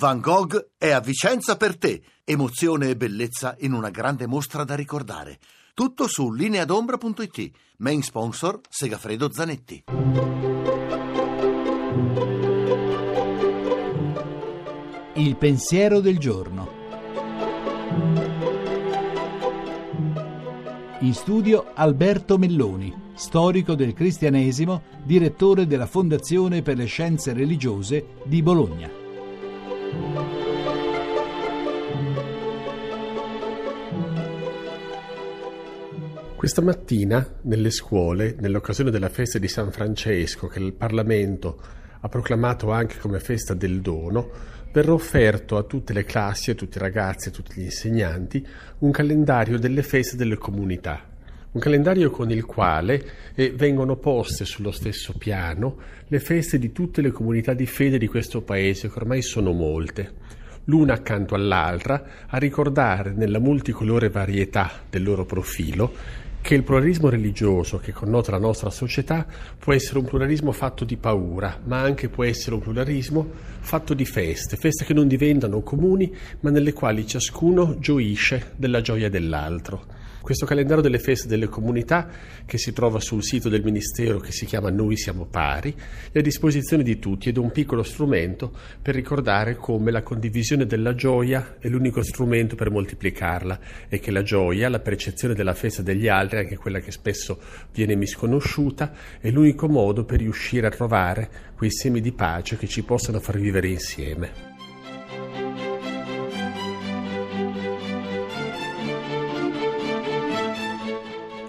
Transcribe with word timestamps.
Van 0.00 0.18
Gogh 0.18 0.70
è 0.78 0.92
a 0.92 1.00
Vicenza 1.00 1.58
per 1.58 1.76
te. 1.76 2.02
Emozione 2.24 2.88
e 2.88 2.96
bellezza 2.96 3.54
in 3.58 3.74
una 3.74 3.90
grande 3.90 4.26
mostra 4.26 4.64
da 4.64 4.74
ricordare. 4.74 5.38
Tutto 5.74 6.08
su 6.08 6.32
lineadombra.it. 6.32 7.50
Main 7.76 8.00
sponsor 8.00 8.60
Segafredo 8.66 9.30
Zanetti. 9.30 9.84
Il 15.16 15.36
pensiero 15.36 16.00
del 16.00 16.18
giorno. 16.18 16.78
In 21.00 21.12
studio 21.12 21.72
Alberto 21.74 22.38
Melloni, 22.38 23.10
storico 23.12 23.74
del 23.74 23.92
cristianesimo, 23.92 24.82
direttore 25.04 25.66
della 25.66 25.84
Fondazione 25.84 26.62
per 26.62 26.78
le 26.78 26.86
Scienze 26.86 27.34
Religiose 27.34 28.14
di 28.24 28.40
Bologna. 28.42 28.99
Questa 36.40 36.62
mattina 36.62 37.34
nelle 37.42 37.70
scuole, 37.70 38.34
nell'occasione 38.38 38.90
della 38.90 39.10
festa 39.10 39.38
di 39.38 39.46
San 39.46 39.70
Francesco, 39.70 40.46
che 40.46 40.58
il 40.58 40.72
Parlamento 40.72 41.60
ha 42.00 42.08
proclamato 42.08 42.70
anche 42.70 42.96
come 42.96 43.20
festa 43.20 43.52
del 43.52 43.82
dono, 43.82 44.30
verrà 44.72 44.94
offerto 44.94 45.58
a 45.58 45.64
tutte 45.64 45.92
le 45.92 46.04
classi, 46.04 46.50
a 46.50 46.54
tutti 46.54 46.78
i 46.78 46.80
ragazzi, 46.80 47.28
a 47.28 47.30
tutti 47.30 47.60
gli 47.60 47.64
insegnanti, 47.64 48.42
un 48.78 48.90
calendario 48.90 49.58
delle 49.58 49.82
feste 49.82 50.16
delle 50.16 50.38
comunità. 50.38 51.10
Un 51.50 51.60
calendario 51.60 52.10
con 52.10 52.30
il 52.30 52.46
quale 52.46 53.04
eh, 53.34 53.50
vengono 53.50 53.96
poste 53.96 54.46
sullo 54.46 54.70
stesso 54.70 55.12
piano 55.18 55.76
le 56.06 56.20
feste 56.20 56.58
di 56.58 56.72
tutte 56.72 57.02
le 57.02 57.10
comunità 57.10 57.52
di 57.52 57.66
fede 57.66 57.98
di 57.98 58.06
questo 58.06 58.40
paese, 58.40 58.88
che 58.88 58.98
ormai 58.98 59.20
sono 59.20 59.52
molte 59.52 60.38
l'una 60.64 60.94
accanto 60.94 61.34
all'altra, 61.34 62.02
a 62.26 62.38
ricordare 62.38 63.12
nella 63.12 63.38
multicolore 63.38 64.08
varietà 64.08 64.70
del 64.88 65.02
loro 65.02 65.24
profilo 65.24 65.92
che 66.42 66.54
il 66.54 66.62
pluralismo 66.62 67.10
religioso 67.10 67.78
che 67.78 67.92
connota 67.92 68.30
la 68.30 68.38
nostra 68.38 68.70
società 68.70 69.26
può 69.58 69.74
essere 69.74 69.98
un 69.98 70.06
pluralismo 70.06 70.52
fatto 70.52 70.84
di 70.84 70.96
paura, 70.96 71.58
ma 71.64 71.80
anche 71.80 72.08
può 72.08 72.24
essere 72.24 72.54
un 72.54 72.62
pluralismo 72.62 73.28
fatto 73.60 73.92
di 73.92 74.06
feste, 74.06 74.56
feste 74.56 74.84
che 74.84 74.94
non 74.94 75.06
diventano 75.06 75.60
comuni, 75.60 76.14
ma 76.40 76.50
nelle 76.50 76.72
quali 76.72 77.06
ciascuno 77.06 77.78
gioisce 77.78 78.52
della 78.56 78.80
gioia 78.80 79.10
dell'altro. 79.10 79.98
Questo 80.20 80.44
calendario 80.44 80.82
delle 80.82 80.98
feste 80.98 81.28
delle 81.28 81.48
comunità, 81.48 82.08
che 82.44 82.58
si 82.58 82.72
trova 82.72 83.00
sul 83.00 83.22
sito 83.22 83.48
del 83.48 83.62
Ministero 83.62 84.18
che 84.18 84.32
si 84.32 84.44
chiama 84.44 84.70
Noi 84.70 84.96
siamo 84.96 85.24
pari, 85.24 85.74
è 86.12 86.18
a 86.18 86.22
disposizione 86.22 86.82
di 86.82 86.98
tutti 86.98 87.28
ed 87.28 87.36
è 87.36 87.40
un 87.40 87.50
piccolo 87.50 87.82
strumento 87.82 88.52
per 88.82 88.94
ricordare 88.94 89.56
come 89.56 89.90
la 89.90 90.02
condivisione 90.02 90.66
della 90.66 90.94
gioia 90.94 91.56
è 91.58 91.68
l'unico 91.68 92.02
strumento 92.02 92.54
per 92.54 92.70
moltiplicarla 92.70 93.58
e 93.88 93.98
che 93.98 94.10
la 94.10 94.22
gioia, 94.22 94.68
la 94.68 94.80
percezione 94.80 95.34
della 95.34 95.54
festa 95.54 95.82
degli 95.82 96.08
altri, 96.08 96.38
anche 96.38 96.56
quella 96.56 96.80
che 96.80 96.90
spesso 96.90 97.40
viene 97.72 97.94
misconosciuta, 97.96 98.92
è 99.20 99.30
l'unico 99.30 99.68
modo 99.68 100.04
per 100.04 100.18
riuscire 100.18 100.66
a 100.66 100.70
trovare 100.70 101.30
quei 101.56 101.70
semi 101.70 102.00
di 102.00 102.12
pace 102.12 102.56
che 102.56 102.66
ci 102.66 102.82
possano 102.82 103.20
far 103.20 103.38
vivere 103.38 103.68
insieme. 103.68 104.49